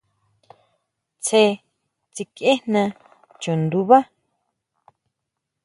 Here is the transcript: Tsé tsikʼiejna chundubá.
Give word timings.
Tsé 1.23 1.41
tsikʼiejna 2.13 2.81
chundubá. 3.41 3.97